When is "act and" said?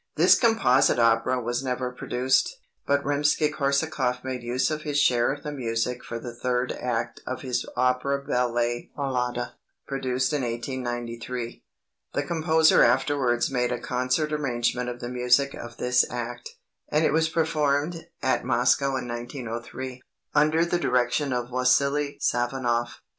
16.09-17.05